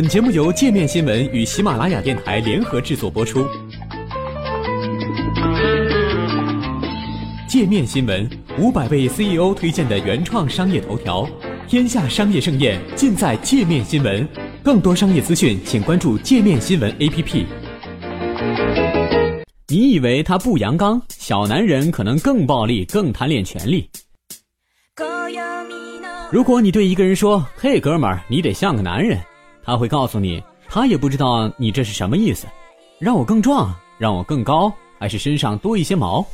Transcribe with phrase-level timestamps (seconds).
[0.00, 3.44] 本节目由界面新闻与喜马拉雅电台联合制作播出。
[7.48, 8.30] 界面新闻
[8.60, 11.28] 五百位 CEO 推荐的原创商业头条，
[11.66, 14.24] 天下商业盛宴尽在界面新闻。
[14.62, 17.44] 更多商业资讯，请关注界面新闻 APP。
[19.66, 21.02] 你以为他不阳刚？
[21.08, 23.90] 小男人可能更暴力，更贪恋权力。
[26.30, 29.18] 如果你对一个人说：“嘿，哥们儿，你得像个男人。”
[29.68, 32.46] 他会告诉你，他也不知道你这是什么意思，
[32.98, 36.26] 让我更壮，让我更高，还是身上多一些毛？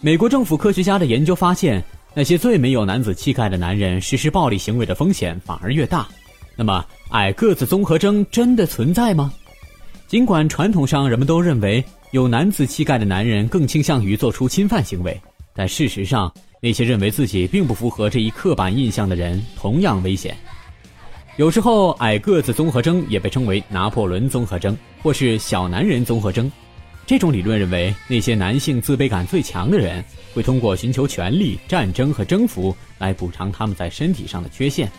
[0.00, 6.08] 美国政府科学家的研究发现，那些最没有男子气概的男人实施暴力行为的风险反而越大。
[6.56, 9.30] 那么，矮个子综合征真的存在吗？
[10.06, 15.20] 尽管传统上人们都认为有男子气概的男人更倾向于做出侵犯行为，
[15.54, 20.34] 但事实上，那些认为自己并不符合这一刻板印象的人同样危险。
[21.38, 26.50] 有时候，矮个子综合征也被称为拿破仑综合征，或是小男人综合征。
[27.06, 34.90] 这种理论认为，那些男性自卑感最强的人会通过寻求权力、战争和征服来补偿他们在身体上的缺陷。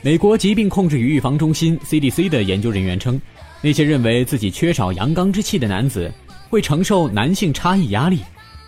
[0.00, 3.20] 美国疾病控制与预防中心 （CDC） 的研究人员称，
[3.60, 6.10] 那些认为自己缺少阳刚之气的男子
[6.48, 8.20] 会承受男性差异压力，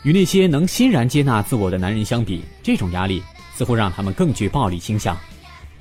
[0.02, 3.22] 与那些能欣然接纳自我的男人相比，这种压力
[3.54, 5.16] 似乎让他们更具暴力倾向。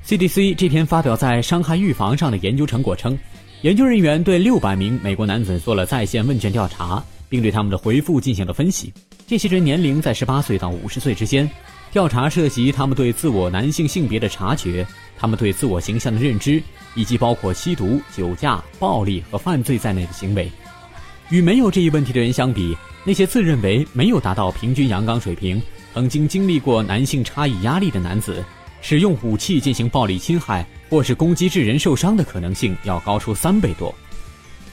[0.05, 3.17] CDC 这篇发表在伤害预防上的研究成果称，
[3.61, 8.92] 研究人员对六百名美国男子做了在线问卷调查，并对他们的回复进行了分析。
[9.27, 11.50] 这些人年龄在十八岁到五十岁之间。
[11.92, 14.86] 调查涉及他们对自我男性性别的察觉，
[15.17, 16.61] 他们对自我形象的认知，
[16.94, 20.52] 以及包括吸毒、酒驾、暴力和犯罪在内的行为。
[21.30, 25.59] 与没有这一问题的人相比，那些自认为没有达到平均阳刚水平、
[25.95, 28.45] 曾经经历过男性差异压力的男子。
[28.81, 33.94] 使用武器进行暴力侵害或是攻击致人受伤的可能性要高出三倍多。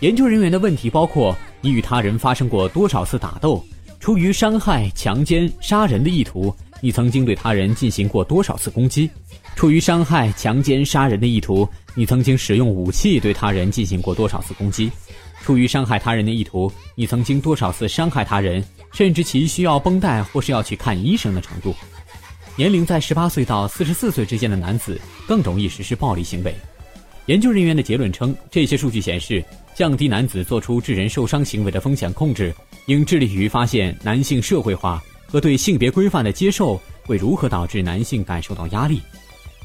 [0.00, 3.64] 研究人员的问题包括：你与他人发生过多少次打斗？
[3.98, 9.10] 出于伤害、强奸、杀人的意图，你曾经对他人进行过多少次攻击？
[9.56, 14.90] 出于伤害、强奸、杀人的意图，你曾经使用武器对他人进行过多少次攻击？
[15.42, 21.74] 出于伤害他人的意图，你曾经多少次伤害他人，甚至其需要绷带或是要去看医生的程度？
[22.56, 26.54] 年龄在十八岁到四十四岁之间的男子更容易实施暴力行为。
[27.26, 29.44] 研究人员的结论称，这些数据显示，
[29.74, 32.54] 降低男子做出致人受伤行为的风险控制，
[32.86, 39.02] 应致力于发现男性社会化和对性别规范的接受会如何导致男性感受到压力。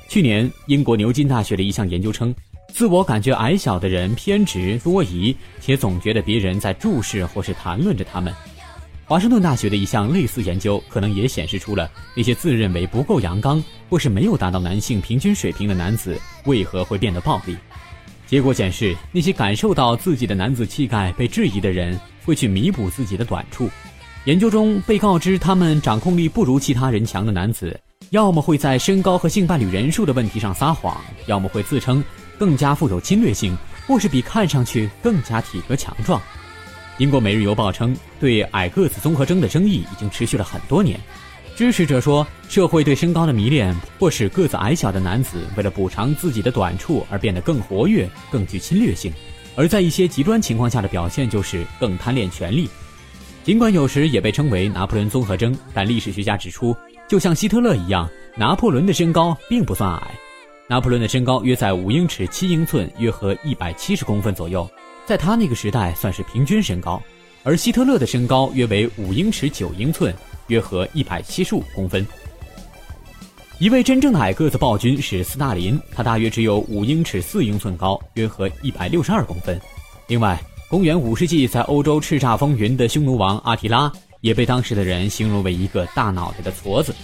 [0.09, 2.35] 去年，英国牛津大学的一项研究称，
[2.73, 8.33] 自我感觉矮小的人偏执多疑，且总觉得别人在注视或是谈论着他们。
[9.11, 17.57] 华盛顿大学的一项类似研究，可能也显示出了那些自认为不够阳刚或是没有达到男性平均水平的男子为何会变得暴力。
[18.25, 23.69] 结果显示，那些感受到自己的男子气概被质疑的人，会去弥补自己的短处。
[24.23, 27.77] 研究中被告知他们掌控力不如其他人强的男子，
[28.11, 30.95] 要么会在身高和性伴侣人数的问题上撒谎，
[31.25, 32.01] 要么会自称
[32.39, 36.21] 更加富有侵略性，或是比看上去更加体格强壮。
[37.01, 40.99] 英国《每日邮报》称，对矮个子综合征的争议已经持续了很多年。
[41.55, 49.11] 支持者说，社会对身高的迷恋，或使个子矮小的男子为了补偿自己的短处而变得更活跃、更具侵略性；
[49.55, 52.69] 而在一些极端情况下的表现，就是更贪恋权力。
[53.43, 58.07] 尽管有时也被称为拿破仑综合征，但历史学家指出，就像希特勒一样，
[58.37, 60.11] 拿破仑的身高并不算矮。
[60.67, 64.69] 拿破仑的身高约在五英尺七英寸，约合一百七十公分左右。
[65.11, 67.03] 在他那个时代算是平均身高，
[67.43, 70.15] 而希特勒的身高约为五英尺九英寸，
[70.47, 72.07] 约合一百七十五公分。
[73.59, 79.59] 一位真正的矮个子暴君是斯大林，他大约只有五英尺四英寸高，约合一百六十二公分。
[80.07, 83.91] 另外，公元五世纪在欧洲叱咤风云的匈奴王阿提拉，
[84.21, 86.95] 也被当时的人形容为一个大脑袋的矬子。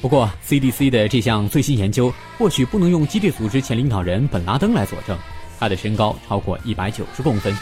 [0.00, 5.18] 不过，CDC 的这项最新研究或许不能用基地组织前领导人本拉登来佐证。
[5.58, 7.54] 他的身高超过一百九十公分。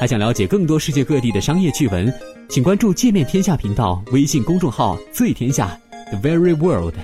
[0.00, 2.12] 还想了解更多世界各地的商业趣闻，
[2.48, 5.78] 请关注“界面天下”频道微信公众号“最天下
[6.10, 6.94] The Very World”。